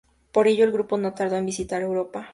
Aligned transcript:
Por 0.31 0.47
ello 0.47 0.65
el 0.65 0.71
grupo 0.71 0.97
no 0.97 1.13
tardó 1.13 1.35
en 1.37 1.45
visitar 1.45 1.83
Europa. 1.83 2.27